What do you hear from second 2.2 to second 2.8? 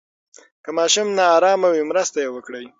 یې وکړئ.